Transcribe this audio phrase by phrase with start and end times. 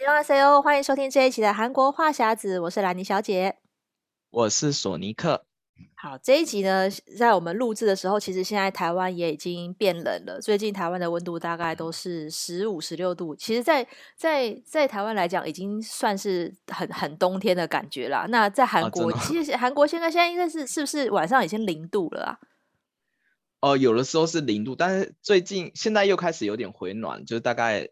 [0.00, 3.58] 大家好，欢迎收听这一期的韩国话匣子，我是兰妮小姐，
[4.28, 5.46] 我是索尼克。
[5.94, 10.40] 好，这一集呢，在我们录制的时候，其实现在台湾也已经变冷了。
[10.40, 18.26] 最近台湾的温度大概都是十五、十六度，其实在，在在在台湾来讲，已经算是很很冬天的感觉啦。
[18.28, 22.38] 那在韩国，啊、其实韩国现在现在应该是是不是晚上已经零度了啊？
[23.60, 27.88] 哦、呃，有的时候是零度，但是最近现在又开始有点回暖，就是大概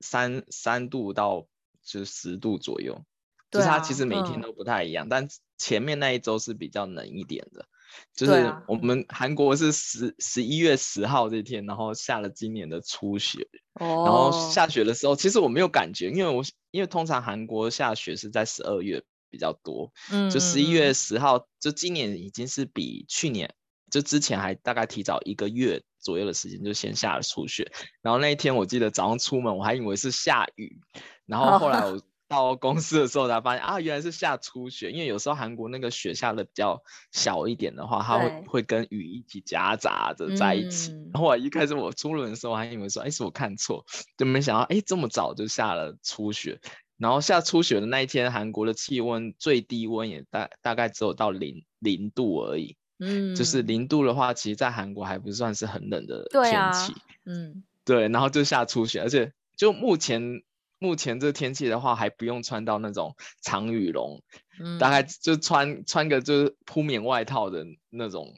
[0.00, 1.46] 三三度到
[1.82, 3.04] 就是十度左右。
[3.50, 7.64] 就是它其实每天都不太一样，嗯、但前面那一周是比较冷一点的。
[8.12, 13.48] 就是我们韩国是十十一月十号这天，然后下了今年的初雪。
[13.74, 14.04] 哦。
[14.04, 19.92] 然后下雪的时候，其实我没有感觉，因为我因为通常韩国下雪是在十二月比较多。
[20.10, 20.28] 嗯。
[20.28, 23.54] 就十一月十号，就今年已经是比去年。
[23.88, 27.68] 就之前还大概提早一个月左右的时间就先下了初雪，
[28.00, 30.78] 然后那一天我记得早上出门我还以为是下雨，
[31.26, 40.92] 然后后来我到公司的时候才发现啊，原来是下初雪，因为有时候韩国那个雪下的比较小一点的话，它会会跟雨一起夹杂着在一起。
[41.12, 43.84] 然后我一开始我出门的时候我还以为说，哎，是我看错，
[44.16, 46.60] 就没想到哎这么早就下了初雪，
[46.98, 52.76] 然后下初雪的那一天，韩国的气温最低温也大大概只有到零零度而已。
[52.98, 56.92] 嗯，就是零度的话，其实，在韩国还不算是很冷的天气。
[56.92, 60.42] 啊、嗯，对，然后就下初雪，而且就目前
[60.78, 64.22] 目前这天气的话，还不用穿到那种长羽绒，
[64.58, 68.32] 嗯、大概就穿穿个就是铺棉外套的那种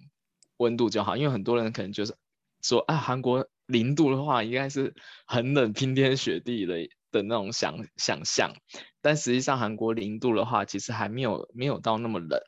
[0.57, 1.17] 温度就好。
[1.17, 2.15] 因为很多人可能就是
[2.63, 4.95] 说啊，韩国零度的话，应该是
[5.27, 8.53] 很冷，冰天雪地的的那种想想象，
[9.01, 12.41] 但实际上韩国零度的话，其实还没有没有到那么冷。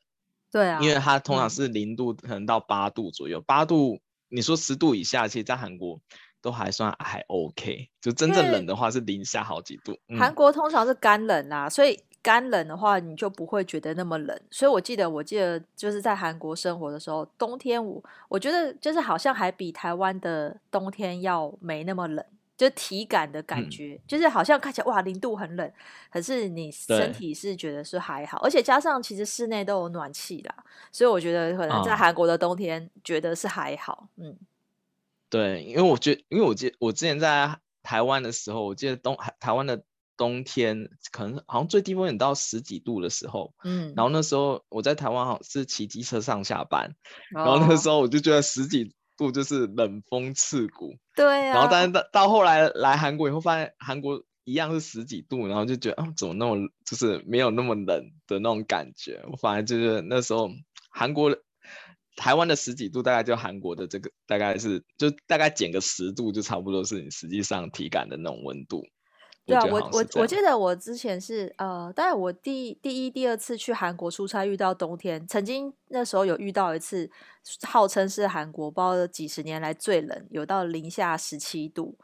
[0.50, 3.40] 对啊，因为它通常是零度，可能到八度左右。
[3.40, 6.00] 八、嗯、度，你说十度以下，其实在韩国
[6.42, 7.88] 都还算还 OK。
[8.00, 9.96] 就真正冷的话是零下好几度。
[10.18, 14.38] 韩国通常是干冷啊，所以干冷的话你就不会觉得那么冷。
[14.50, 22.24] 所以我记得，我记得就是在韩国生活的时候，冬天我我觉得就是好像还比台湾的冬天要没那么冷。
[22.60, 25.72] 就体感的感觉，嗯、就是好像看起来哇零度很冷，
[26.10, 30.54] 可是你身体是觉得是还好，而且加上其实室内都有暖气啦，
[30.92, 34.36] 所以我觉得可能在韩国的冬天觉得是还好，哦、嗯，
[35.30, 39.82] 对，因为我觉得，因为我记我之前在台湾的时候，我记得冬台湾的
[40.18, 46.94] 冬天可能好像最低温也到十几度的时候，嗯，然后那时候我在台湾好像是骑机车上下班，
[47.34, 48.94] 哦、然后那时候我就觉得十几。
[49.20, 51.54] 度就是冷风刺骨，对啊。
[51.54, 59.22] 然后，但是到到后来来韩国以后，发现韩国一样是十几度，然后就觉得，哦，怎么那么就是没有那么冷的那种感觉。
[59.30, 60.50] 我反而就是那时候
[60.90, 61.36] 韩国
[62.16, 68.86] 台湾的十几度，大概就韩国的这个大概是就大概减个十度，就差不多是你实际上体感的那种温度。
[69.46, 77.10] 对啊，我我我记得我之前是呃，大概我第第一、第二次去韩国出差遇到冬天，曾经那时候有遇到一次，
[77.66, 81.96] 号称是韩国包了几十年来最冷，有到零下十七度，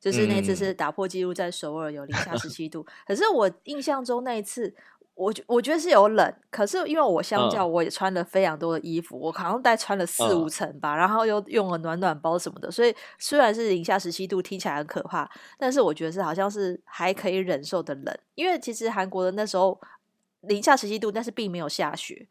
[0.00, 2.82] 就是那次是打破记录，在首尔有零下十七度。
[2.86, 4.74] 嗯、可是我印象中那一次。
[5.22, 19.80] 我觉我觉得是有冷，可是因为我相较我也穿了非常多的衣服，我好像带穿了四五层吧，然后又用了暖暖包什么的，所以虽然是零下十七度，听起来很可怕，但是我觉得是好像是还可以忍受的冷，因为其实韩国的那时候
[20.40, 22.26] 零下十七度，但是并没有下雪，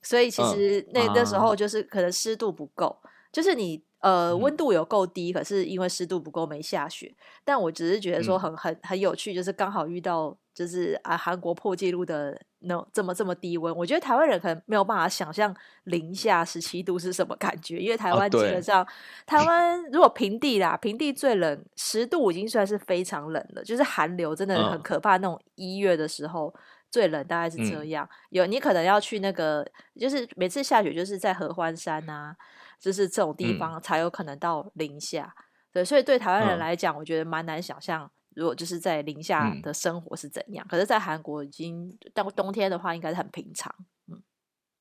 [0.00, 2.96] 所以其实那那时候就是可能湿度不够，
[3.30, 3.82] 就是你。
[4.02, 7.14] 呃，温度有够低，可是因为湿度不够没下雪。
[7.44, 13.72] 但我只是觉得说很很很有趣，就是刚好遇到就是啊韩国破纪录的那这么这么低温。
[13.76, 15.54] 我觉得台湾人可能没有办法想象
[15.84, 18.88] 零下十七度是什么感觉，因为台湾基本上、啊、
[19.24, 25.16] 台湾如果平地啦，平地最冷十度已经算是非常冷了，就是寒流真的很可怕。
[25.18, 28.08] 那种一月的时候、嗯、最冷大概是这样。
[28.30, 29.64] 有你可能要去那个，
[29.96, 32.34] 就是每次下雪就是在合欢山啊。
[32.82, 40.66] 就是这种地方才有可能到零下，嗯、对，所以对台湾人来讲，我觉得蛮难想象，如果就是在零下的生活是怎样。
[40.66, 43.72] 嗯、可是，在韩国已经到冬天的话，应该是很平常。
[44.08, 44.20] 嗯，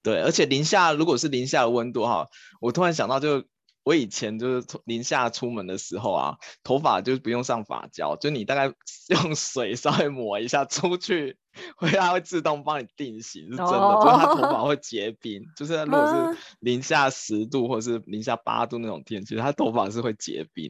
[0.02, 2.28] 对，而且零下如果是零下的温度哈，
[2.60, 3.46] 我突然想到就。
[3.84, 8.72] 我以前就是零下出门的时候啊，头发就不用上发胶，就你大概
[9.10, 11.40] 用水稍微抹一下出去，
[11.78, 15.42] 会它会自动帮你定型，是真的，哦、就是它头发会结冰。
[15.56, 20.70] 就是 如果是零下十度或者是零下八度那种天气，它头发是会结冰。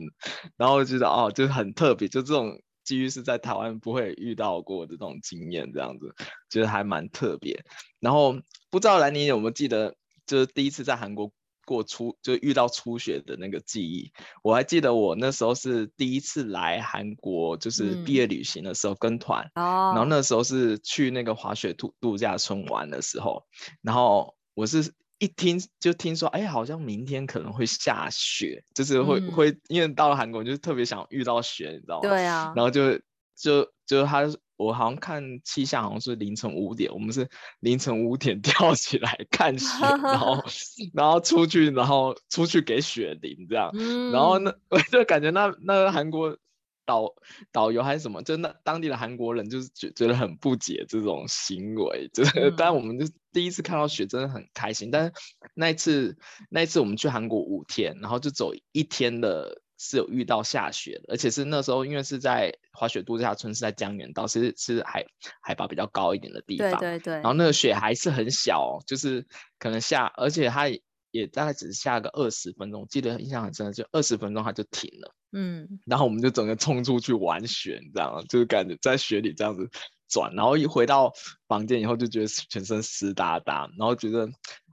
[0.57, 6.15] 然后我觉得哦，就是很特别，就这种机遇是在台湾不会遇到过的这种经验，这样子
[6.49, 7.63] 觉得还蛮特别。
[7.99, 8.35] 然后
[8.69, 9.95] 不知道兰妮有没有记得，
[10.25, 11.31] 就是第一次在韩国。
[11.71, 14.11] 过初就遇到初雪的那个记忆。
[14.43, 23.45] 我还记得我那时候是第一次来韩国，就是毕业旅行的时候跟团，嗯、然后那时候是去那个滑雪度度假村玩的时候，
[23.81, 32.09] 然后我是一听就听说，哎，好像明天可能会下雪，就是会、嗯、会，因为到了韩国就是特别想遇到雪，你知道吗？
[32.09, 32.99] 对啊，然后就
[33.37, 34.29] 就就他。
[34.61, 37.27] 我好像看气象，好像是凌晨五点，我们是
[37.59, 39.67] 凌晨五点 跳起来看雪，
[40.03, 40.43] 然后
[40.93, 46.37] 然后出去，然后出去给雪淋这样，嗯、然后那我就感觉那那个韩国
[46.85, 47.13] 导
[47.51, 54.91] 导游还是什么，就那当地的韩国人就是觉觉得很不解这种行为，就是， 嗯、但我们就第一次看到雪，真的很开心。
[54.91, 55.13] 但是
[55.53, 56.17] 那一次
[56.49, 59.61] 那一次我们去韩国五天，然后就走一天的。
[59.83, 65.03] 是有遇到下雪的，而且是那时候，因为是在滑雪度假村，是在江原道，是是海
[65.41, 66.69] 海拔比较高一点的地方。
[66.79, 67.13] 对对对。
[67.15, 69.25] 然后那个雪还是很小，就是
[69.57, 70.69] 可能下，而且它
[71.09, 75.15] 也大概只是下个二十分钟，记得印象很深，就二十分钟它就停了。
[75.31, 75.79] 嗯。
[75.87, 78.23] 然后我们就整个冲出去玩雪，你知道吗？
[78.29, 79.67] 就是感觉在雪里这样子
[80.07, 81.11] 转，然后一回到
[81.47, 84.29] 房间以后就觉得全身湿哒哒，然后觉得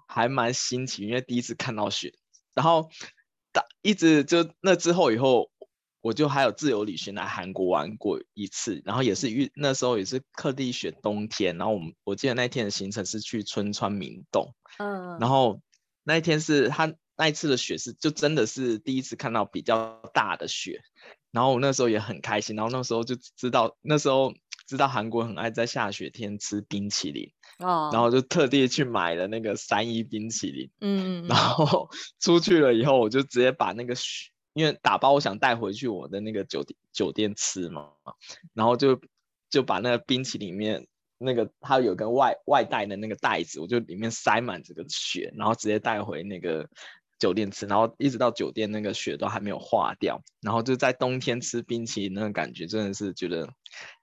[0.06, 2.12] 还蛮新奇，因为第一次看到雪，
[2.52, 2.90] 然后。
[3.82, 5.50] 一直就那之后以后，
[6.00, 15.60] 我就还有自由旅行来韩国玩过一次，然后也是遇那时候也是特地选冬天，然后我们我记得那天的行程是去春川明洞，嗯，然后
[16.02, 20.80] 那一天是他那一次的雪是就真的是第一次看到比较大的雪，
[21.32, 24.34] 然后我那时候也很开心，然后那时候就知道那时候
[24.66, 27.32] 知道韩国很爱在下雪天吃冰淇淋。
[27.58, 31.88] 哦，然后就特地去买了那个三一冰淇淋，嗯，然后
[32.20, 37.90] 出去了以后，我就直接把那个雪，因为打包我想带回去我的那个酒店酒店吃嘛，
[38.54, 39.00] 然后就
[39.50, 40.86] 就把那个冰淇淋里面
[41.18, 46.68] 那个它有个外外带的那个袋子，我就里面塞满这个雪，然后直接带回那个。
[47.18, 53.52] 酒店吃，然后一直到酒店那个雪都还没有化掉，然后就在冬天吃冰淇淋，那个感觉真的是觉得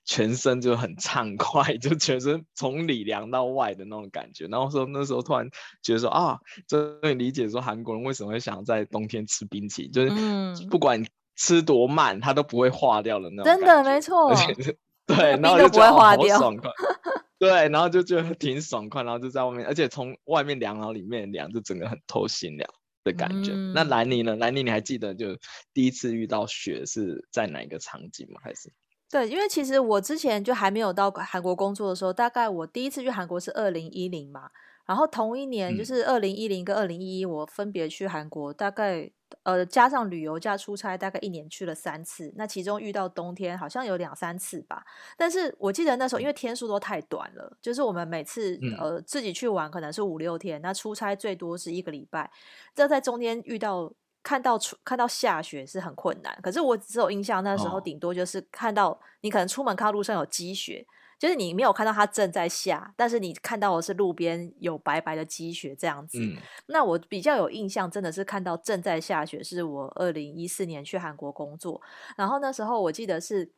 [0.05, 4.45] 全身就很畅快， 就全身从里凉到外的那种感觉。
[4.45, 5.49] 然后说那时候突然
[5.81, 11.03] 觉得说啊，终于理解说韩国人为什么会想要在冬天吃冰淇淋，就是不管
[11.35, 13.45] 吃多慢，它都不会化掉的那种。
[13.45, 16.71] 真的没错，而 且对，然后就觉得好爽快。
[17.37, 22.69] 对，然后就觉得挺爽快，然后就在外面，而且从外面凉，然后里面凉，就整个很透心凉。
[23.03, 23.51] 的感觉。
[23.53, 24.35] 嗯、那兰妮呢？
[24.35, 25.37] 兰妮，你还记得就
[25.75, 28.41] 第一次遇到雪是在哪一个场景吗？
[28.43, 28.73] 还是？
[29.15, 34.49] 对，因为其实我之前就还没有到韩国工作的时候，大概我第一次去韩国是二零一零嘛。
[34.85, 39.09] 然后同一年就是二零一零跟二零一一，我分别去韩国，大概
[39.43, 42.33] 呃加上旅游加出差，大概一年去了三次。
[42.35, 44.83] 那其中遇到冬天好像有两三次吧。
[45.15, 52.29] 但是我记得那时候因为天数都太短了，就是我们每次呃自己去玩可能是五六天，那出差最多是一个礼拜。
[52.75, 53.93] 这在中间遇到
[54.25, 56.35] 看到出看到下雪是很困难。
[56.41, 60.85] 可是我只有印象那时候顶多就是看到你可能出门看到路上有积雪。
[61.17, 66.19] 就是你没有看到它正在下，但是你看到的是路边有白白的积雪这样子。
[66.19, 66.35] 嗯、
[66.67, 71.81] 那我比较有印象，真的是看到正在下雪，是我二零一四年去韩国工作，
[72.17, 73.49] 然后那时候我记得是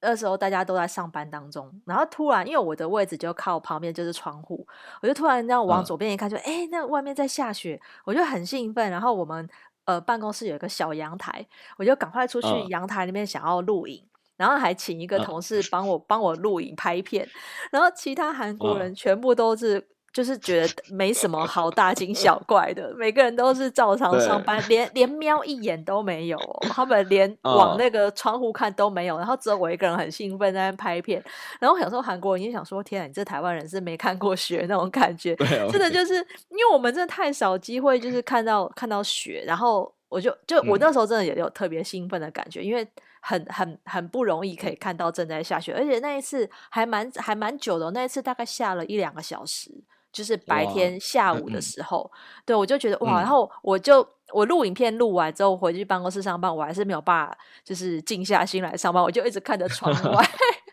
[0.00, 4.66] 那时候大家都在上班当中，然后突然因为我的位置就靠旁边就是窗户，
[5.00, 8.90] 我就突然这样往左边一看，就哎、嗯，那外面在下雪，我就很兴奋。
[8.90, 9.48] 然后我们
[9.86, 11.46] 呃办公室有一个小阳台，
[11.78, 14.00] 我就赶快出去阳台里面想要录影。
[14.04, 17.26] 嗯然后还请一个同事帮我、啊、帮我录影拍片，
[17.72, 26.38] 然后其他韩国人全部都是就是觉得没什么好大惊小怪的，每个人都是照常上班，连连瞄一眼都没有，
[26.70, 31.22] 他们连往那个窗户看都没有，然后只有我一个人很兴奋在那拍片。
[31.60, 42.88] 然后想说韩国人也想说，天啊，你这台湾人是没看过雪那种感觉，真的就是因为我们真的太少机会就是看到看到雪，然后我就就我那时候真的也有特别兴奋的感觉，因为。
[43.28, 47.90] 很很很不容易可以看到正在下雪，而且那一次还蛮还蛮久的。
[47.90, 49.68] 那一次大概下了一两个小时，
[50.16, 52.10] 就是白天下午的时候。
[52.46, 60.26] 对，我就觉得哇，然后我就我录影片录完之后回去办公室上班，我还是没有办法就是静下心来上班，我就一直看着窗外，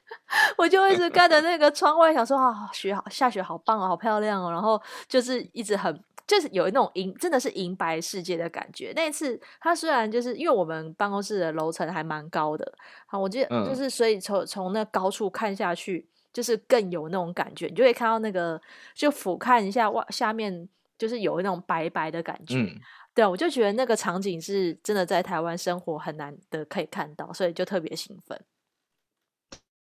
[0.58, 6.02] 我就一直看着那个窗外，想说啊，雪好下雪好棒哦，好漂亮哦，然后就是一直很。
[6.26, 8.94] 就是有那种银，真的是银白世界的感觉。
[8.96, 12.74] 那一次，他虽然就是因为我们办公室的楼层还蛮高的，
[13.06, 17.68] 好，我记得就是所以从从那高处看下去，就是更有那种感觉。
[17.68, 18.60] 你就会看到那个，
[18.96, 22.56] 就俯瞰一下哇下面，就是有那种白白的感觉。
[22.56, 22.80] 嗯、
[23.14, 28.42] 对，我就觉得那个场景是真的在台湾生活很难得可以看到，所以就特别兴奋。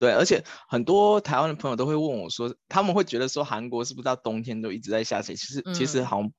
[0.00, 5.34] 对，而且很多台湾的朋友都会问我说，他们会觉得说韩国是不是到冬天都一直在下雪？
[5.34, 6.30] 其实、嗯、其实好像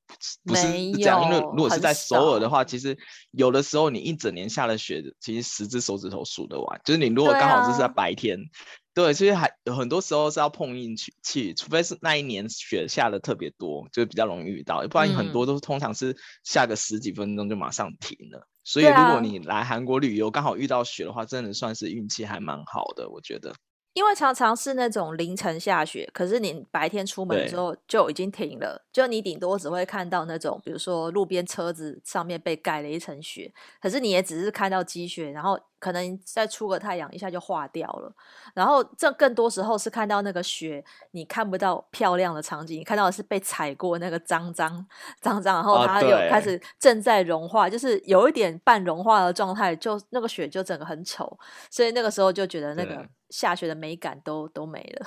[0.46, 0.62] 不是
[0.92, 2.96] 这样，因为如果是在首尔的话，其实
[3.32, 6.80] 有的时候你一整年下了雪，其实十只手指头数得完。
[6.86, 8.42] 就是你如果刚好是在白天，啊、
[8.92, 18.46] 对，其实还有很多时候是要碰运气，除非是那一年雪下的特别多，就比较容易遇到，不然很多都是通常是下个十几分钟就马上停了。
[18.64, 23.54] 所以，如果你来韩国旅游，刚好遇到雪的话，真的算是运气还蛮好的，我觉得。
[23.92, 38.14] 因为常常是那种凌晨下雪，可是你白天出门之后就已经停了，就你顶多只会看到那种，比如说路边车子上面被盖了一层雪，可是你也只是看到积雪，然后可能再出个太阳，一下就化掉了。
[38.54, 44.86] 然后这更多时候是看到那个雪，你看不到漂亮的场景，你看到的是被踩过那个脏脏
[45.20, 51.36] 脏脏，然后它有开始正在融化，哦、就是有一点半融化的状态，就那个雪就整个很丑，
[51.70, 53.04] 所以那个时候就觉得那个。
[53.30, 55.06] 下雪的美感都都没了。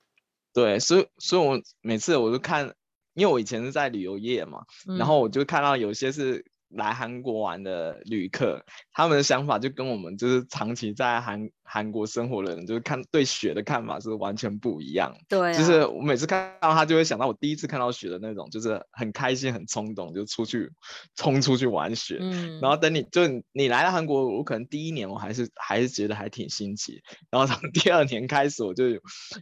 [0.52, 2.70] 对，所以所以，我每次我就看，
[3.14, 6.44] 因为我以前是在旅游业嘛，嗯、然后我就看到有些是。
[6.74, 15.14] 来韩国玩的旅客，他们的想法就跟我们就是长期在韩韩国生活的人，就是看对雪的看法是完全不一样。
[15.28, 20.70] 对、啊，就是我每次看到他，就会想到我第一次看到雪的那种，就是很开心、很冲动，就出去
[21.14, 22.18] 冲出去玩雪。
[22.20, 28.84] 嗯，然后等你就你来了韩国，我可能第一年我还是还是觉得还挺新奇，然后从第二年开始，我就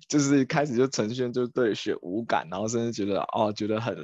[0.08, 3.96] 就是开始就呈现就对雪无感，然后甚至觉得哦，觉得很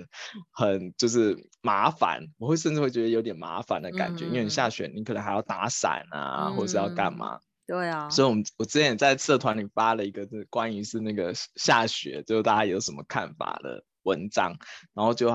[0.52, 3.16] 很就是麻烦，我会甚至会觉得。
[3.17, 7.41] 有点麻烦的感觉，嗯、因为你下雪，你可能还要打伞啊，嗯、或是要干嘛？
[7.67, 14.55] 对啊，所以，我们我之前也在社团里发了一个，是关于是那个下雪，就大家有什么看法的文章，
[14.95, 15.29] 然后就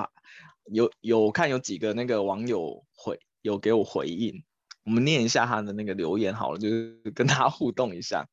[0.71, 4.45] 有有看有几个那个网友回有给我回应，
[4.85, 8.25] 我们念一下他的那个留言好了，就是跟他互动一下。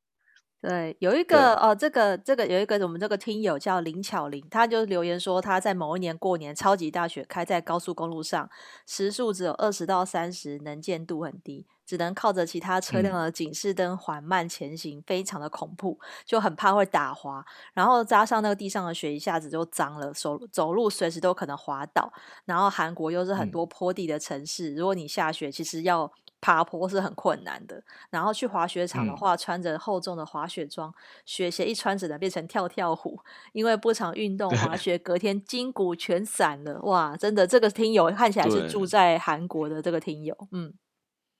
[0.60, 8.50] 对，有一个哦，这个这个有一个我们这个听友叫林巧玲，他就留言说他在某一年过年超级大雪开在高速公路上，
[8.84, 15.96] 时速只有二十到三十，能见度很低，只能靠着其他车辆的警示灯缓慢前行，嗯、非常的恐怖，
[16.26, 22.12] 就很怕会打滑，然后加上那个地上的雪一下子就脏了，走走路随时都可能滑倒，
[22.44, 26.12] 然后韩国又是很多坡地的城市，嗯、如果你下雪，其实要。
[26.40, 30.94] 爬坡是很困难的，然后去滑雪场的话，嗯、穿着厚重的滑雪装，
[31.26, 33.18] 雪鞋一穿只能变成跳跳虎，
[33.52, 36.80] 因为不常运动滑 雪，隔天筋骨全散了。
[36.82, 40.74] 哇，真的，这个听友看起来是住在韩国的这个听友，嗯，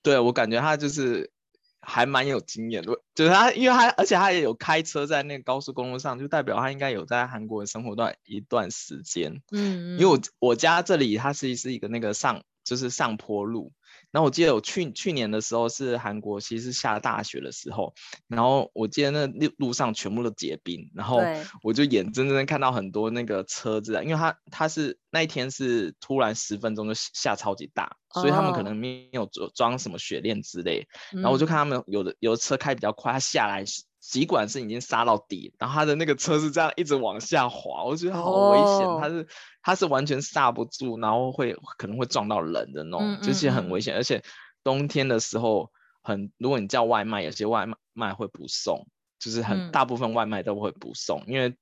[0.03, 1.31] 对，我感觉他就是
[1.79, 13.71] 还蛮有经验的，就是他，因为他而且他也有开车在那个高速公路上，就代表他应该有在韩国生活段一段时间，嗯，因为我我家这里它是是一个那个上就是上坡路。
[14.11, 17.93] 然后我记得我去去年的时候是韩国，其实是下大雪的时候，
[18.27, 21.21] 然后我记得那路路上全部都结冰，然后
[21.63, 33.63] 我就眼睁睁看到很多那个车子，因为它它是那一天是突然十分钟就下超级大，所以他们可能没有装装什么雪链之类，然后我就看他们有的有的车开比较快，他下来。
[33.99, 38.87] 尽管是已经刹到底，然后他的那个车是这样一直往下滑，我觉得好危险。
[38.99, 39.11] 他、oh.
[39.11, 39.27] 是
[39.61, 43.95] 他是完全刹不住，然后会可能会撞到人的那种，这些、嗯嗯嗯、很危险。
[43.95, 44.23] 而且
[44.63, 48.87] 冬天的时候很，如果你叫外卖，有些外卖会不送，
[49.19, 51.55] 就是很大部分外卖都会不送，嗯、因为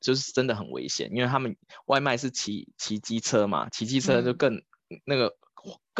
[0.00, 1.10] 就是真的很危险。
[1.12, 5.36] 因为他们外卖是骑骑机车嘛，骑机车就更、嗯、那个。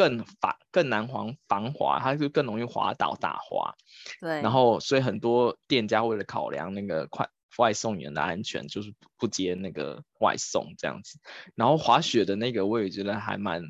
[0.01, 3.75] 更防更难防防滑，它就更容易滑倒打滑。
[4.19, 11.19] 对，然后所以很多店家为了考量那个快外送员的安全，就是不接那个外送这样子。
[11.53, 13.61] 然后滑雪的那个我也觉得还蛮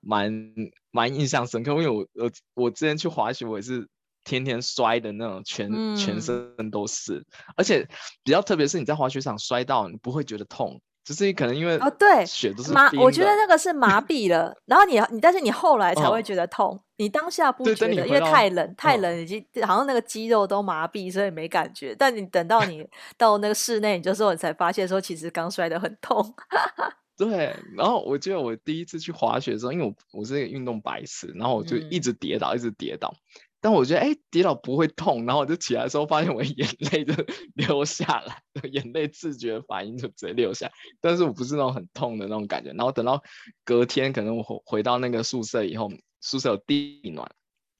[0.00, 0.54] 蛮
[0.90, 3.88] 蛮印象深刻，因为我我我之前去滑雪，我也是
[4.24, 7.24] 天天摔的那种全，全、身都是。
[7.56, 7.88] 而且
[8.24, 10.80] 比较特别是你在滑雪场摔到，你不会觉得痛。
[11.02, 14.54] 就是可能因为哦，对，血都是麻，我觉得那个是麻 痹了。
[14.66, 21.94] 然后你你，但是你后来才会觉得痛，哦、你当下不觉得，因为太冷太冷，已经好像那个肌肉都麻痹，所以没感觉。
[21.98, 26.34] 但你等到你 到那个室内，你就说你才发现说，其实刚摔得很痛。
[27.16, 33.14] 对，然后我记得我第一次去滑雪的时候，因为我我是一个运动白痴，然后我就一直跌倒，嗯、一直跌倒。
[33.60, 37.12] 但我觉得，哎，跌倒不会痛，然后我就起来的时候，发现我眼泪就
[37.54, 40.72] 流下来，眼泪自觉反应就直接流下来。
[41.00, 42.70] 但是我不是那种很痛的那种感觉。
[42.72, 43.22] 然后等到
[43.64, 45.90] 隔天，可能我回回到那个宿舍以后，
[46.20, 47.30] 宿舍有地暖，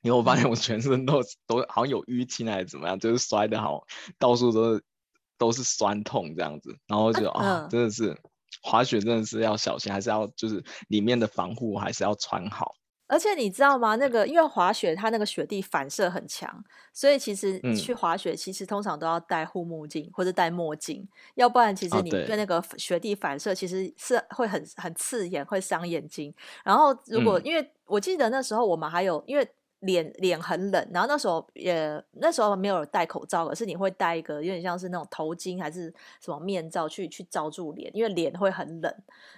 [0.03, 3.87] 因为我发现我全身都都好像有淤青还是怎么样，就是摔的好，
[4.19, 4.85] 到处都是
[5.39, 6.77] 都是酸痛这样子。
[6.87, 8.15] 然后就啊，啊，真的是
[8.63, 12.75] 滑雪真的是要小心，还是要就是里面的防护还是要穿好。
[13.11, 13.97] 而且你知道吗？
[13.97, 26.33] 那个因为滑雪，它那个雪地反射很强，所以其实去滑雪，其实通常都要戴护目镜或者戴墨镜，要不然其实你对那个雪地反射其实是会很很刺眼，会伤眼睛。
[26.65, 29.47] 然后如果因为我记得那时候我们还有因为。
[29.81, 38.95] 脸脸很冷，然后那时候也那时候没有戴口罩，可是你会戴一个有点像是那种头巾还是什么面罩去去罩住脸，因为脸会很冷。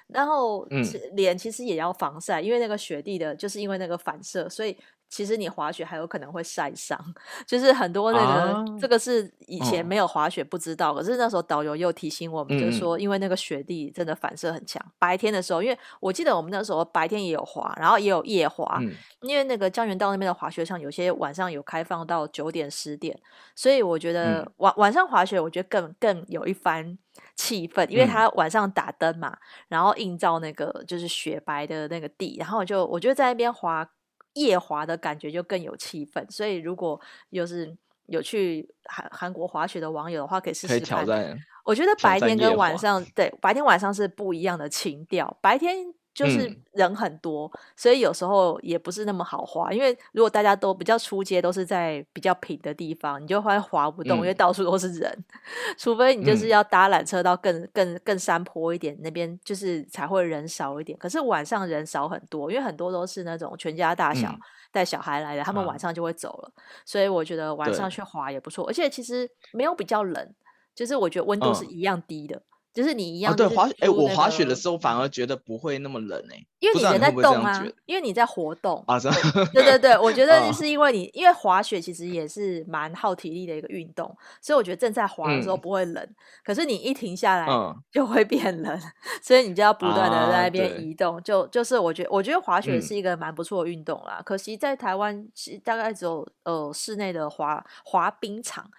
[0.08, 0.66] 然后
[1.12, 4.76] 脸其实也要防晒，因为那个雪地的，就是因为那个反射，所以。
[5.12, 6.98] 其实你滑雪还有可能会晒伤，
[7.46, 18.90] 就是很多那个、啊、这个是以前没有滑雪不知道，哦、可是那时候导游又提醒我们，就是说因为那个雪地真的反射很强，嗯、白天的时候，因为我记得我们那时候白天也有滑，然后也有夜滑，嗯、
[19.20, 23.20] 因为那个江原道那边的滑雪场有些晚上有开放到九点十点，
[23.54, 26.96] 所以我觉得晚晚上滑雪我觉得更更有一番
[27.36, 29.36] 气氛，因为他晚上打灯嘛，
[29.68, 33.86] 然后映照那个就是雪白的那个地，然后就我觉得在那边滑。
[34.34, 41.06] 夜滑的感觉就更有气氛，所以如果有是有去韩韩国滑雪的网友的话，可以试试看。
[41.64, 45.38] 我觉得白天跟晚上，对，白天晚上是不一样的情调。
[45.40, 45.94] 白天。
[46.14, 49.72] 就是人很多，嗯、所以有时候也不是那么好滑。
[49.72, 55.24] 因为如果大家都比较出街，都是在比较平的地方，你就会滑不动，嗯、因为到处都是人。
[55.78, 60.98] 除非你就是要搭缆车到更更更山坡一点那边，就是才会人少一点。
[60.98, 64.34] 可是晚上人少很多，因为很多都是那种全家大小
[64.70, 66.52] 带小孩来的，嗯、他们晚上就会走了。
[66.54, 70.34] 啊、所以我觉得晚上去滑也不错，而且其实没有比较冷，
[70.74, 72.42] 就是我觉得温度是一样低的。
[72.72, 78.98] 嗯就是你一样、那个，对滑，哎，我滑雪的时候反而觉得不会那么冷哎，因为你人在动啊，因为你在活动 啊，
[79.52, 86.08] 对对对，我觉得是因为你，因为滑雪其实也是蛮耗体力的一个运动，所以我觉得正在滑的时候不会冷，
[86.42, 87.46] 可是你一停下来
[87.90, 88.80] 就会变冷，
[89.20, 95.28] 所以你就要不断的在那边移动，就就是我觉得我觉得滑雪是一个蛮不错的运动啦，可惜在台湾
[95.62, 98.70] 大概只有呃室内的滑滑冰场。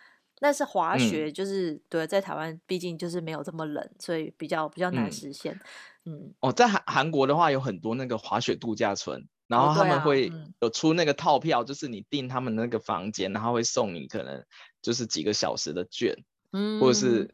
[0.43, 5.57] 但是滑雪就是、嗯、对，在台湾毕竟就是没有这么冷，所以比较比较难实现。
[6.03, 14.43] 嗯，嗯哦，在韩韩国的话有很多那个滑雪度假村，然后他们会有出那个套票，哦啊嗯、就是你订他们那个房间，然后会送你可能
[14.81, 16.13] 就是几个小时的券，
[16.51, 17.33] 嗯，或者是。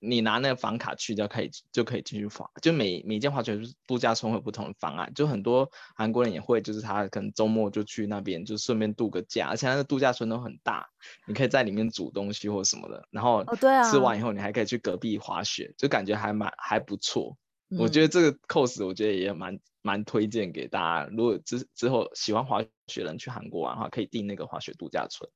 [0.00, 10.86] 你拿那个房卡去就可以就可以进去房，就每每间滑雪度假村会有不同的方案，就很多韩国人也会，就是他可能周末就去那边就顺便度个假，而且那个度假村都很大，
[11.26, 13.44] 你可以在里面煮东西或什么的，然后
[13.90, 17.36] 吃完以后你还可以去隔壁滑雪，就感觉还蛮还不错。
[17.70, 25.28] 嗯、我觉得这个 course 我觉得也蛮蛮推荐给大家，如果之之后喜欢滑雪的人去韩国玩的话，可以订那个滑雪度假村。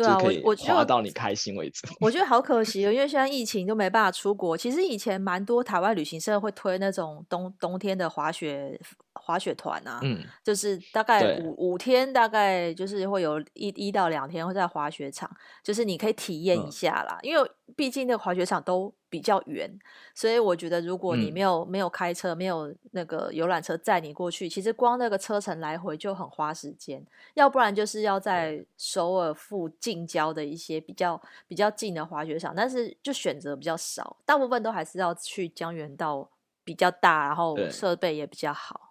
[0.00, 1.86] 对啊，我我觉得到你开心为止。
[2.00, 4.56] 我觉得 好可惜哦，因为现在疫情都没办法出国。
[4.56, 8.80] 其实以前蛮多台湾旅行社会推那种冬冬天的滑雪
[9.14, 15.30] 滑雪团啊，嗯，就是大概五五天，大概就是会有一一到两天会在滑雪场，
[15.62, 17.18] 就是你可以体验一下啦。
[17.22, 19.68] 嗯、因为毕竟那个滑雪场都比较远，
[20.14, 27.04] 所以我觉得如果你没有、嗯、没有开车，没有那个游览车载你过去，其实光那个车程来回就很花时间。
[27.34, 36.28] 要不然就是要在首尔附近郊的一些比较比较近的滑雪场，但是就选择比较少，大部分都还是要去江原道
[36.62, 38.89] 比较大，然后设备也比较好。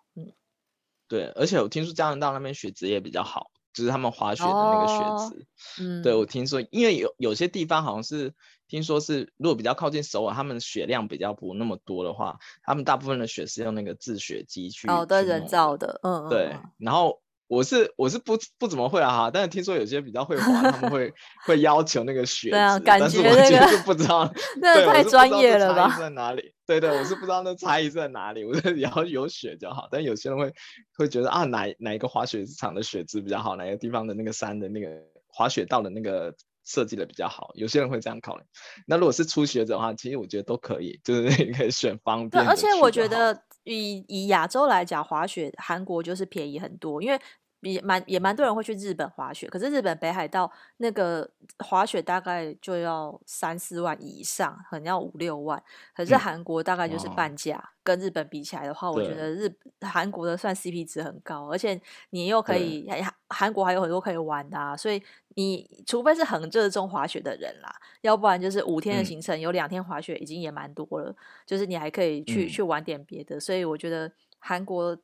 [1.09, 3.51] 对而且我听说加拿大那边雪质也比较好。
[3.71, 5.45] 就是他们滑雪的那个雪质，哦、
[5.79, 8.33] 嗯，对，我听说，因为有有些地方好像是
[8.67, 17.21] 听说是，如果比较靠近首尔，他们雪量比较不那么多的话，他们大部分的雪是用那个制雪机去哦，对，人造的，嗯，对，然后。
[17.49, 21.11] 我是我是不不怎么会啊哈，但是听说有些比较会滑，他们会
[21.45, 24.31] 会要求那个雪， 对啊，感觉那个就不知道，
[24.61, 25.97] 那个太专业了吧？
[25.99, 26.53] 在哪里？
[26.67, 28.45] 对对，我是不知道那差异在哪里。
[28.45, 30.53] 我觉得只要有雪就好，但有些人会
[30.95, 34.87] 会觉得啊，哪哪一个滑雪场的雪质比较好，哪个地方的那个山的那个
[35.27, 38.43] 滑雪道的那个设计的比较好，有些人会这样考虑。
[38.85, 42.43] 那如果是初学者的话，其实我觉得都可以，就是 你可以选方便。
[42.43, 43.41] 对，而且我觉得
[43.73, 47.19] 以以亚洲来讲，滑雪韩国就是便宜很多，因为。
[47.61, 55.61] 也蛮也蛮多人会去日本滑雪，可是日本北海道那个滑雪大概就要三四万以上，可能要五六万。
[55.93, 61.79] 可是韩国大概就是半价，嗯、跟日本比起来的话，我觉得日韩国的算 CP 值很高，而且
[62.11, 65.03] 你又可以韩韩国还有很多可以玩的啊，所以
[65.35, 71.13] 你除非是很热衷滑雪的人啦，要不然就是五天的行程、嗯、有两天滑雪已经也蛮多了，
[71.45, 74.97] 就是你还可以去、嗯、去玩点别的，所以我觉得韩国。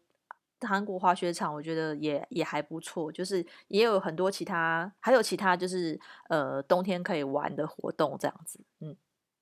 [0.66, 6.00] 韩国滑雪场我觉得也也还不错，就是也有很多其他，还有其他就是
[6.30, 8.96] 呃冬天可以玩的活动这样子，嗯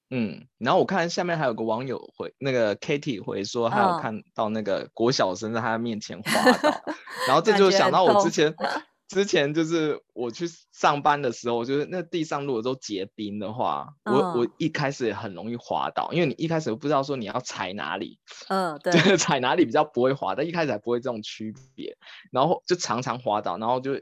[0.09, 6.93] 嗯，然后我看下面还有个网友回那个 Katie 回说，还有看到那个国小生在他面前滑倒， 哦、
[7.27, 8.53] 然后这就想到我之前。
[9.09, 21.95] 之前就是我去上班的时候，就是那地上如果都结冰的话，我我一开始也很容易滑倒，因为你一开始不知道说你要踩哪里，嗯， 对，就是踩哪里比较不会滑，但一开始还不会这种区别，
[22.31, 23.97] 然后就常常滑倒，然后就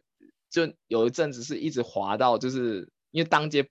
[0.49, 3.67] 就有一阵子是一直滑到，就是因为当街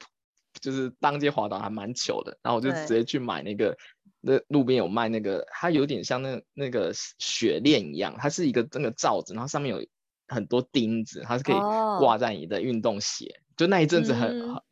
[0.61, 3.79] 就是当街滑倒还蛮糗的，然后我就直接去买那个
[4.21, 9.87] 那路边有卖那个，它有点像那那个雪链一样，它是一个那个罩子，然后上面有。
[10.31, 11.57] 很多钉子，它是可以
[11.99, 13.27] 挂在你的运动鞋。
[13.27, 13.35] Oh.
[13.57, 14.63] 就那一阵子很，嗯、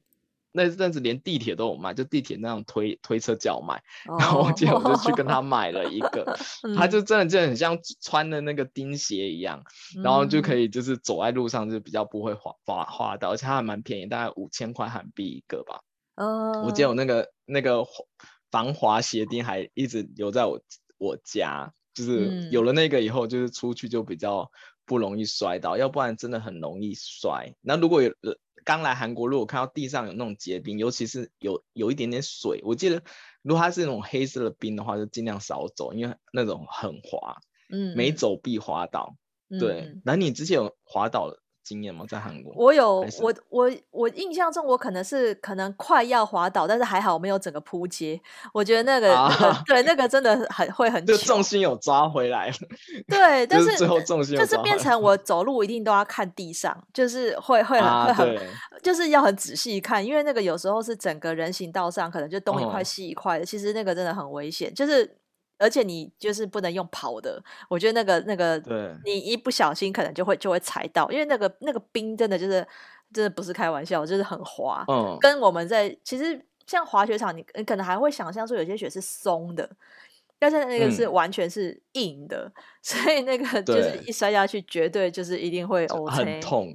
[0.53, 3.83] 那一阵子连地铁都有卖，就地铁那种推推车叫卖。
[4.07, 4.21] Oh.
[4.21, 6.39] 然后我记得我就去跟他 买了一个，
[6.75, 9.63] 他就真的就很像穿的那个钉鞋一样，
[9.97, 15.81] 嗯，然后就可以就是走在路上就比较不会滑滑滑倒，而且它还蛮便宜，大概五千块韩币一个吧。
[16.15, 16.67] Oh.
[16.67, 17.85] 我记得我那个那个
[18.51, 20.61] 防滑鞋钉还一直留在我
[20.97, 24.51] 我家，就是有了那个以后，就是出去就比较。
[24.89, 27.55] 不容易摔倒，要不然真的很容易摔。
[27.61, 28.13] 那如果有
[28.65, 33.03] 刚来韩国，如果看到地上有那种结冰，尤其是有有一点点水，我记得
[33.43, 37.37] 如果它是那种黑色的冰的话，就尽量少走，因为那种很滑，
[37.71, 39.15] 嗯，每走必滑倒。
[39.51, 41.43] 嗯、对，那你之前有滑倒了？
[41.69, 42.07] 经验吗？
[42.09, 48.19] 在韩国，我有我我我印象中，我可能是可能快要滑倒，但是还好我没有整个扑街。
[48.55, 52.51] 我觉得那个、啊那个、对那个真的很会很，就重心有抓回来。
[53.07, 58.49] 对，但是、就是、最后重心就是变成我走路一定都要看地上，就是会会很、啊、会很，
[58.83, 65.19] 就是要很仔细看，因为那个有时候是整个人行道上可能就东一块西一块的、哦，其实那个真的很危险，就是。
[65.59, 72.67] 而且你就是不能用跑的，我觉得那个那个，对，你一不小心可能就会就会踩到，因为那个那个冰真的就是
[73.13, 74.85] 真的不是开玩笑，就是很滑。
[74.89, 79.69] 嗯，跟我们在其实像滑雪场，你你可能还会想象说有些雪是松的，
[80.39, 86.75] 但是那个是完全是硬的，嗯、 所以那个就是一摔下去，绝对就是一定会 OK，很痛。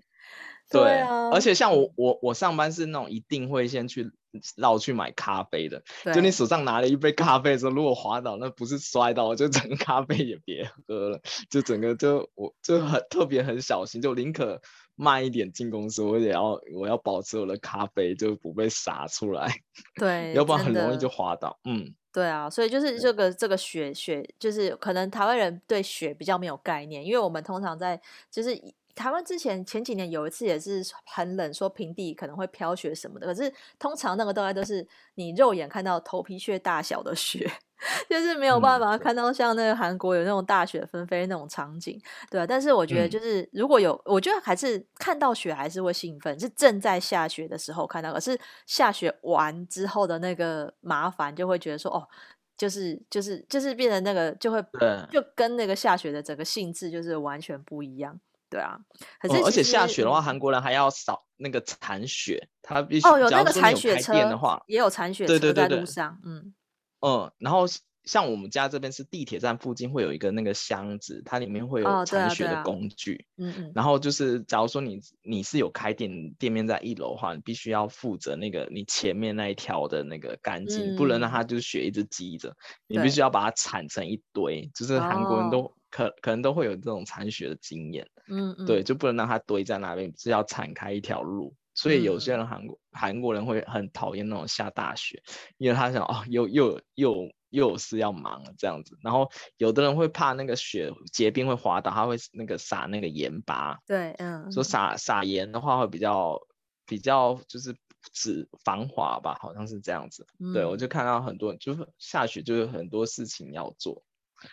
[0.69, 4.11] 对，对啊，而且像我我我上班是那种一定会先去。
[4.57, 14.61] 绕去买咖啡的，就你手上拿了一杯咖啡的时候，如果滑倒，那不是摔倒，就整个咖啡也别喝了，就整个就我就很特别很小心，就宁可
[14.95, 19.47] 慢一点进公司，我也要我要保持我的咖啡就不被洒出来，
[19.99, 21.59] 对，要不然很容易就滑倒。
[21.65, 28.59] 嗯，对啊，所以就是这个这个雪雪，就是可能台湾人对雪比较没有概念，因为我们通常在就是。
[28.95, 33.27] 台湾之前前几年有一次也是很冷，说平地可能会飘雪什么的。
[33.27, 37.49] 可是通常那个大概都是你肉眼看到头皮屑大小的雪，
[38.09, 52.07] 就是没有办法看到像那个韩国有那种大雪纷飞那种场景，对啊，但是我觉得就是如果有，我觉得还是看到雪还是会兴奋，是正在下雪的时候看到，可是下雪完之后的那个麻烦就会觉得说哦，
[52.55, 54.63] 就是就是就是变成那个就会
[55.11, 58.19] 就跟那个下雪的整个性质就是完全不一样。
[58.53, 58.77] 对啊，
[59.19, 66.53] 可是、哦、而且下雪的话，韩国人还要扫那个铲雪，他必须哦有那个铲雪车的话，也有铲雪车在路上，对对对对嗯
[67.01, 67.65] 嗯，然后
[68.03, 85.63] 像我们家这边是地铁站附近会有一个那个箱子，它里面会有铲雪的工具，嗯、哦、嗯、然后就是假如说你你是有开店店面在一楼的话，你必须要负责那个你前面那一条的那个干净、嗯，不能让它就是雪一直积着，你必须要把它铲成一堆，就是韩国人都。
[85.63, 91.55] 哦可可能都会有这种残雪的经验，嗯，嗯，对，就不能让它堆在那边，是要铲开一条路。
[91.75, 95.21] 所以有些人韩国、嗯、韩国人会很讨厌那种下大雪，
[95.57, 97.15] 因为他想哦，又又又
[97.49, 98.97] 又有事要忙了这样子。
[99.01, 106.39] 然后有的人会怕那个雪结冰会滑倒，他会那个撒那个盐巴，对，嗯，说撒撒盐的话会比较
[106.85, 107.75] 比较就是
[108.11, 110.27] 止防滑吧，好像是这样子。
[110.39, 114.03] 嗯、对，我就看到很多人就是下雪就是很多事情要做，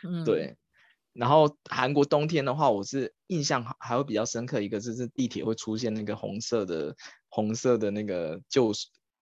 [0.05, 0.57] 嗯，对。
[1.20, 6.96] 然后韩国冬天的话，我是印象还会比较深刻，一个就是地铁会出现那个红色的
[7.28, 8.72] 红色的那个救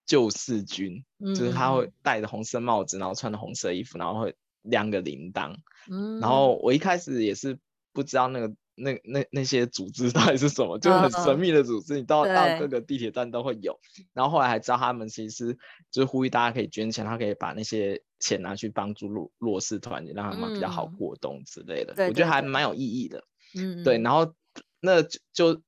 [0.05, 5.53] 救世军，嗯，就是他会戴着红色帽子，然后穿着红色衣服，然后会亮个铃铛，
[5.91, 7.59] 嗯，然后我一开始也是
[7.91, 8.53] 不知道那个。
[8.79, 10.79] 那那那些组织 到底是什么？
[10.79, 13.79] 就是很神秘的组织，你到到各个地铁站都会有。
[14.13, 15.53] 然后后来还知道他们其实
[15.91, 21.93] 就是呼吁大家可以捐钱，他可以把那些钱拿去帮助弱弱势团体，让他们比较好过冬之类的。
[21.97, 23.23] 嗯、我觉得还蛮有意义的。
[23.55, 23.97] 嗯，对。
[23.99, 24.33] 然后
[24.79, 25.61] 那就就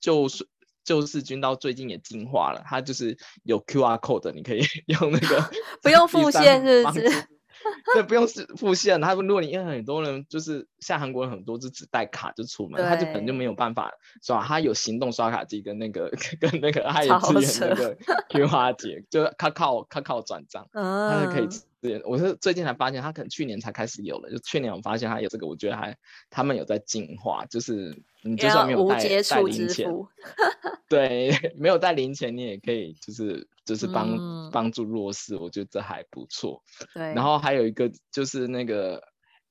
[0.00, 0.48] 就是
[0.84, 7.08] 救世军到最近也进化了，它就是有 QR code 的，你可以 用那个不用 付现是不是？
[7.94, 9.00] 对，不用是付现。
[9.00, 14.42] 他如果你因为很多人就是像韩国人很多就只带卡就出门，他就本来就没有办法刷。
[14.42, 17.96] 他有行动刷卡机跟那个跟那个他也支援那个
[18.28, 21.48] QR 结，就他靠卡靠转账，他就可以。
[22.04, 25.96] 我是最近才发现，他可能去年才开始有了，就去年我发现他有这个，我觉得还
[26.30, 29.90] 他们有在进化，就是你就算没有带带零钱，
[30.88, 33.48] 对， 没有带零钱你也可以就是。
[33.64, 36.60] 就是帮帮、嗯、助弱势，我觉得这还不错。
[36.94, 39.00] 对，然后还有一个就是那个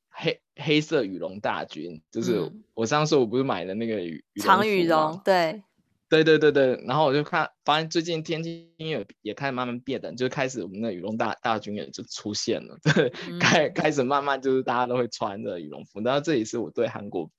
[0.09, 5.63] 黑黑色羽绒大军，就是我上次我不是买的那个羽长羽绒，对，
[6.11, 6.83] 对对对对。
[6.85, 16.01] 然后我就看，发现最近天气也也开始慢慢变冷，就开始我们的羽绒大大军也就出现了， 对，开、嗯、开始慢慢就是大家都会穿着羽绒服。
[16.01, 17.31] 然后这也是我对韩国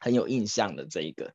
[0.00, 1.32] 很有印象的这一个，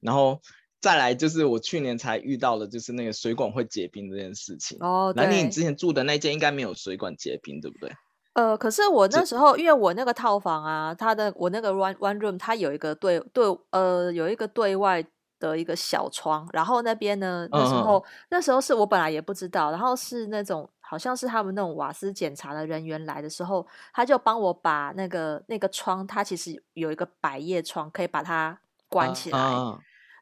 [0.00, 0.40] 然后。
[0.82, 4.78] 再来就是我去年才遇到的，就是那个水管会结冰这件事情。
[4.80, 7.92] 哦，那你之前住的那间应该没有水管结冰，对不对？
[8.32, 15.04] 呃，可是我那时候，因为我那个套房啊，它的我那个 one one room，它有一个对对呃有一个对外
[15.50, 28.56] 的一个小窗，然后那边呢，那时候、嗯、那时候是我本来也不知道，然后是那种好像是他们那种瓦斯检查的人员来的时候，他就帮我把那个那个窗，它其实有一个百叶窗，可以把它
[28.88, 29.38] 关起来。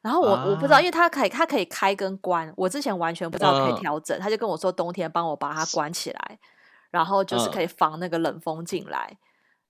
[0.01, 4.19] 然后我、啊、我不知道，因为它可以它可以开跟关，我之前完全不知道可以调整。
[4.19, 6.39] 他、嗯、就跟我说冬天帮我把它关起来，
[6.89, 9.17] 然后就是可以防那个冷风进来。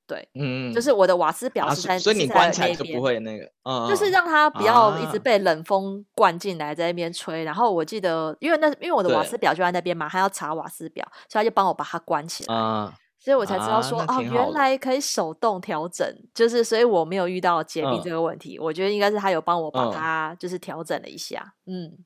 [0.01, 7.41] 嗯、对，嗯，就是我的瓦斯表是在、啊、所以你关起来就不会那个，嗯，就是让它不要一直被冷风灌进来，在那边吹。
[7.41, 12.55] 啊、然后我记得，因为那因为我的瓦斯表就在那边嘛，他要查瓦斯表，所以他就帮我把它关起来。
[12.55, 18.57] 啊所以我才知道说啊，哦，原来可以手动调整，就是所以我没有遇到解密这个问题。
[18.57, 21.53] 嗯、我觉得应该是他有帮我把它就是调整了一下。
[21.67, 21.99] 嗯，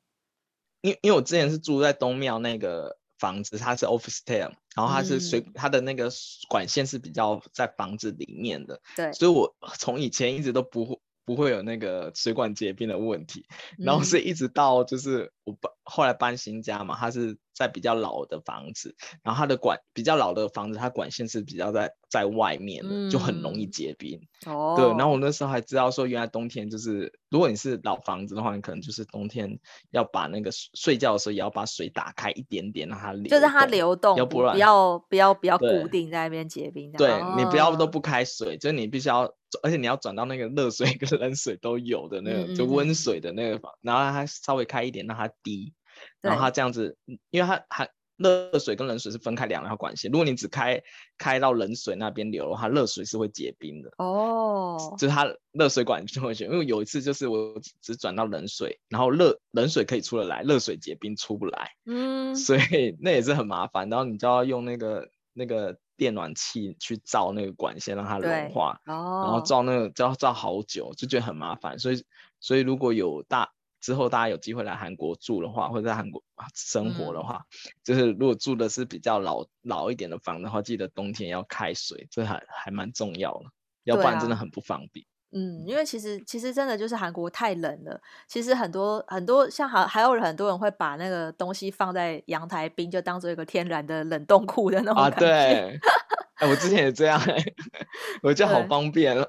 [0.81, 6.11] 因因为我之前是住在东庙那个房子，它是 office style，然后它是水，嗯、它的那个
[6.49, 8.81] 管线是比较在房子里面的。
[8.95, 10.99] 对，所以我从以前一直都不会。
[11.25, 13.45] 不会有那个水管结冰的问题，
[13.77, 24.19] 然后是一直到就是我搬后来搬新家嘛，它是在比较老的房子，然后它的管比较老的房子，它管线是比较在在外面的，嗯、就很容易结冰。
[24.45, 29.59] 哦，对，然后我那时候还知道说，原来冬天就是如果你是老房子的话，你可能就是冬天
[29.91, 36.91] 要把那个睡觉的时候也要把水打开一点点，让它流，就是它流动，要不然不要不要不要固定在那边结冰。
[36.91, 39.33] 对，哦、对你不要都不开水，就是你必须要。
[39.63, 45.73] 而且你要转到那个热水 跟冷水都有的那个，嗯、就温水的那个房，然后让它稍微开一点，让它滴，
[46.21, 46.97] 然后它这样子，
[47.29, 50.81] 因为它还热水跟冷水是分开两条管线，如果你只开
[51.17, 53.91] 开到冷水那边流的话，热水是会结冰的。
[53.97, 61.71] 哦，就是它热水管就会结，因为有一次就是我只转到冷水，然后热冷水可以出得来，热水结冰出不来。
[61.85, 65.77] 嗯，所以那也是很麻烦，然后你就要用那个那个。
[65.97, 71.79] 电暖气去照那个管线，让它融化，哦、然后照那个就要照好久，就觉得很麻烦。
[71.79, 72.03] 所以，
[72.39, 83.45] 所以如果有大之后大家有机会来韩国住的话，或者在韩国生活的话，嗯、就是如果住的是比较老老一点的房的话，记得冬天要开水，这还还蛮重要的，
[83.83, 85.05] 要不然真的很不方便。
[85.31, 87.99] 嗯，因为其实其实真的就是韩国太冷了。
[88.27, 95.15] 其实很多很多像还还有很多人会把那个东西放在阳台冰，就当做一个天然的冷冻库的那种感觉。
[95.15, 95.79] 啊，对。
[96.35, 97.53] 哎，我之前也这样，欸，
[98.21, 99.25] 我觉得好方便了。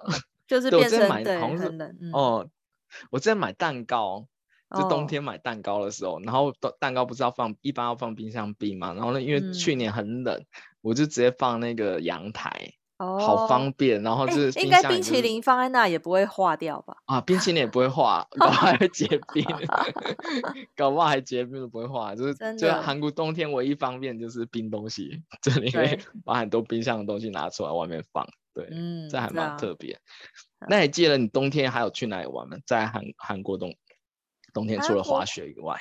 [0.48, 1.96] 就是变成买对很冷。
[2.00, 2.48] 嗯、哦，
[3.10, 4.26] 我之前买蛋糕，
[4.76, 10.46] 就冬天买蛋糕的时候，哦、然后蛋糕不是要放一般要放冰箱冰嘛，然后呢，因为去年很冷，嗯、
[10.82, 12.74] 我就直接放那个阳台。
[12.98, 16.96] 哦，好方便，然后就是、欸、应该冰淇淋放在那也不会化掉吧？
[17.04, 19.44] 啊，冰淇淋也不会化，搞不好还会结冰，
[20.74, 29.92] 搞不好还结冰都不会化，就是的就韩国冬天唯一方便就是冰东西，这里可以把很多冰箱的东西拿出来外面放，对，嗯，这还蛮特别。
[30.58, 32.56] 啊、那你记得你冬天还有去哪里玩吗？
[32.66, 33.74] 在韩韩国冬
[34.54, 35.78] 冬天除了滑雪以外？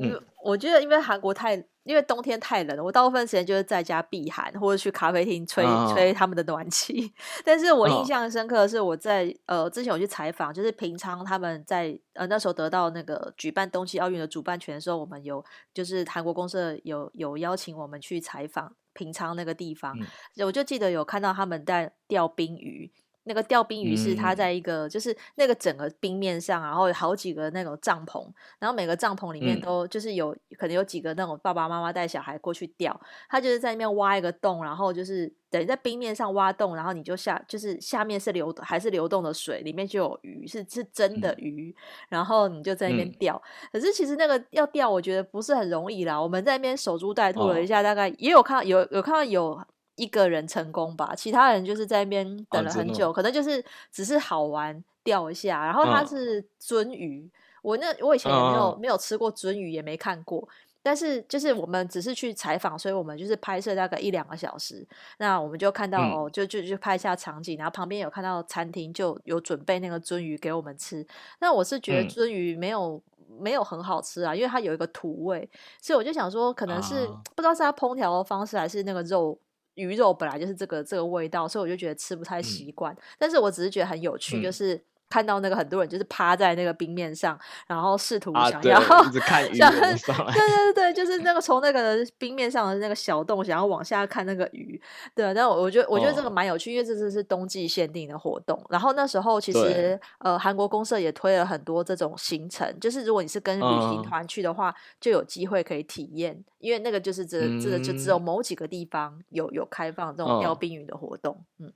[0.00, 7.12] 嗯，我觉得因为韩国太，因为冬天太冷了，我大部分时间就是在家避寒，或者去咖啡厅吹、哦、吹他们的暖气。
[7.44, 22.90] 但是我印象深刻的是，我在、哦、呃之前我去采访，就是平昌他们在呃那时候得到那个举办冬季奥运的主办权的时候，我们有就是韩国公社有有邀请我们去采访平昌那个地方，嗯、我就记得有看到他们在钓冰鱼。
[23.24, 28.26] 那个钓冰鱼是它在一个，嗯、就是那个整个冰面上，然后有好几个那种帐篷，
[28.58, 43.40] 然后每个帐篷里面都就是有、嗯、可能有几个那种爸爸妈妈带小孩过去钓，他就是在那边挖一个洞，然后就是等于在冰面上挖洞，然后你就下就是下面是流还是流动的水，里面就有鱼，是是真的鱼，嗯、然后你就在那边钓。
[43.44, 46.20] 嗯、可是其实那个要钓，我觉得不是很容易啦。
[46.20, 49.60] 我们在那边守株待兔了一下，大概也有看到有有看到有。
[49.96, 55.64] 一个人成功吧，其他人就是在那边等了很久，哦、可能就是只是好玩钓一下。
[55.64, 60.48] 然后它是鳟鱼，哦、我那我以前也没有、哦、没有吃过鳟鱼，也没看过。
[60.84, 64.84] 但是就是我们只是去采访，所以我们就是拍摄大概一两个小时。
[65.18, 71.06] 那我们就看到、嗯、哦，就就就拍一下场景，然后旁边有看到餐厅就有准备那个鳟鱼给我们吃。
[71.38, 75.48] 那我是觉得鳟鱼没有、嗯、没有很好吃啊，因为它有一个土味，
[75.80, 79.38] 所以我就想说，可能是、啊、不知道是它烹调的方式，还是那个肉
[79.74, 82.92] 鱼肉本来就是这个这个味道，所以我就觉得吃不太习惯。
[82.94, 84.82] 嗯、但是我只是觉得很有趣，就是。
[85.12, 89.94] 嗯看到那个很多人就是趴在那个冰面上，然后试图想要、啊、 看鱼上来，
[90.32, 94.80] 对 对对，就是那个从那个冰面上的那个小洞想要往下看那个鱼，
[95.14, 95.34] 对。
[95.34, 98.58] 但我我觉得我觉得这个蛮有趣，哦、因为这次是冬季限定的活动。
[98.70, 111.70] 然后那时候其实呃韩国公社也推了很多这种行程，就是如果你是跟旅行团去的话，嗯、就有机会可以体验，因为那个就是这这个就只有某几个地方有有开放这种钓冰鱼的活动，嗯。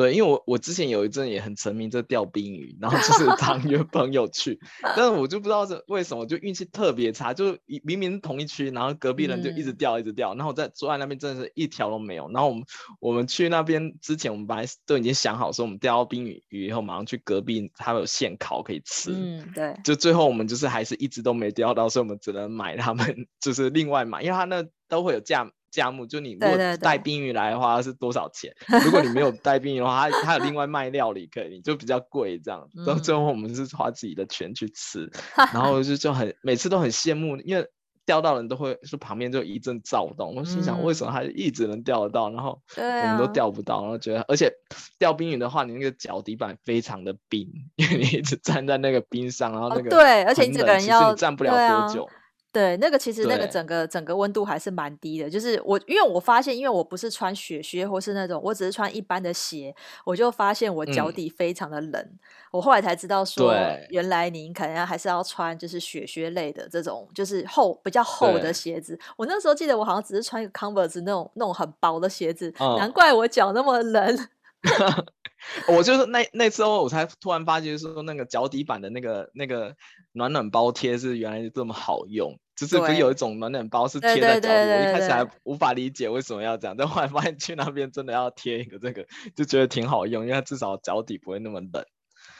[0.00, 4.58] 嗯对，因为我我之前有一阵也很沉迷这钓冰鱼，然后就是 常约朋友去，
[4.96, 12.30] 但是我就不知道是为什么，就运气特别差，就明明是同一区，然后隔壁人就一直钓一直钓，嗯、然后我在坐在那边真的是一条都没有。
[12.32, 12.64] 然后我们
[12.98, 19.10] 我们去那边之前，我们本来都已经想好说，我们钓到冰鱼鱼以后，马上去隔壁，他们有现烤可以吃。
[19.12, 19.76] 嗯，对。
[19.84, 23.04] 就最后我们就是还是一直都没钓到，所以我们只能买他们，
[23.38, 25.50] 就是另外买，因为他那都会有价。
[25.70, 28.52] 价目就你如果带冰鱼来的话是多少钱？
[28.68, 32.68] 对对对，如果你没有带冰鱼的话，他他有另外卖料理可以，就比较贵这样。
[32.86, 37.66] 到最后我们是花自己的钱去吃， 嗯、然后就就很每次都很羡慕，因为
[38.06, 40.34] 钓到人都会说旁边就一阵躁动。
[40.34, 44.52] 我心想为什么他一直能钓得到，然后我们都钓不到，然后觉得而且
[44.98, 52.08] 钓冰鱼的话，你那个脚底板非常的冰， 因为你一直站在那个冰上，然后那个、哦、对，而且你这个人要站不了多久。
[52.52, 59.72] 对，那个其实那个整个整个温度还是蛮低的，就是我因为我发现，因为我不是穿雪靴或是那种，我只是穿一般的鞋，
[60.04, 61.92] 我就发现我脚底非常的冷。
[62.02, 62.18] 嗯、
[62.50, 63.54] 我后来才知道说，
[63.90, 68.98] 原来您可能还是要穿就是雪靴类的这种，就是厚比较厚的鞋子。
[69.16, 74.28] 我那时候记得我好像只是穿一个 Converse 那种那种很薄的鞋子，嗯、难怪我脚那么冷。
[75.68, 79.74] 我就是那那时候我才突然发觉说，那个脚底板的那个那个
[80.12, 91.84] 暖暖包贴是原来是这么好用，就是不是有一种暖暖包是贴在脚底，我一开始还无法理解为什么要这样，但后来发现去那边真的要贴一个这个，就觉得挺好用，因为它至少脚底不会那么冷。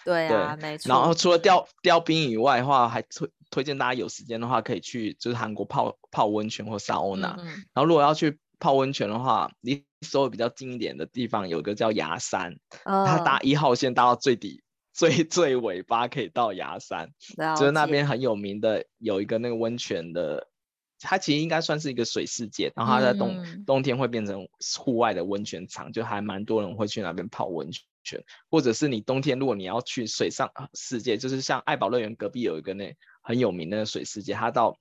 [0.05, 0.89] 对啊，对没错。
[0.89, 7.35] 然后除了掉掉冰以外的话，还推推荐大家有时间的话可以去就是韩国泡泡温泉或萨欧娜。
[7.39, 12.53] 嗯嗯然后如果要去泡温泉的话，离首尔比较近一点的地方有一个叫牙山，
[12.85, 17.11] 哦、它搭一号线搭到最底最最尾巴可以到牙山，
[17.59, 20.49] 就是那边很有名的有一个那个温泉的，
[20.99, 27.71] 它其实应该算是一个水世界，然后它在冬、嗯、冬天会变成户外的温泉场，就还蛮多人会去那边泡温
[28.03, 34.79] 泉，或者是你冬天如果你要去水上世界，就是像爱宝乐园隔壁有一个那很有名的水世界，它到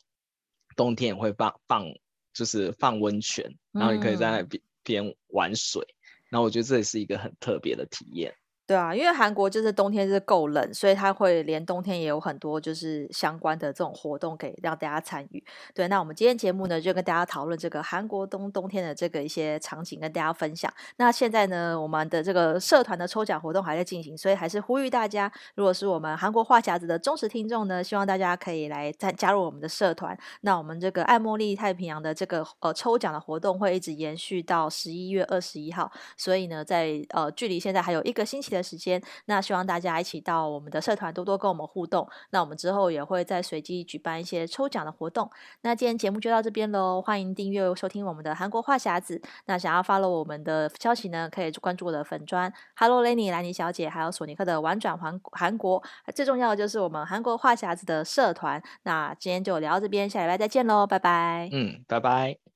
[0.75, 1.85] 冬天也会放放。
[2.31, 5.85] 就是放温泉，然后你可以在那边边玩水，
[6.31, 8.33] 那、我觉得这也是一个很特别的体验。
[8.69, 15.43] 对啊，因为韩国就是冬天是够冷，所以它会连冬天也有很多就是相关的这种活动给让大家参与。
[15.73, 20.71] 对，那我们今天节目呢就跟大家讨论这个韩国冬冬天的这个一些场景，跟大家分享。
[20.97, 30.15] 那现在呢，我们的这个社团的抽奖活动还在进行，所以还是呼吁大家，如果是我们韩国话匣子的忠实听众呢，希望大家可以来再加入我们的社团。
[30.41, 38.58] 那我们这个爱茉莉太平洋的这个呃抽奖的活动会一直延续到十一月二十一号，所以呢，在呃距离现在还有一个星期的。
[38.61, 42.07] 时间，那希望大家一起到我们的社团多多跟我们互动。
[42.31, 45.29] 那我们之后也会再随机举办一些抽奖的活动。
[45.61, 49.21] 那今天节目就到这边喽，欢迎订阅收听我们的韩国话匣子。
[49.45, 55.81] 那想要 follow 我们的消息呢，可以关注我的粉专 Hello Lenny 兰妮小姐，还有索尼克的玩转韩韩国。
[56.13, 58.61] 最重要的就是我们韩国话匣子的社团。
[58.83, 61.49] 那今天就聊到这边，下礼拜再见喽，拜拜。
[61.51, 62.48] 嗯，拜拜。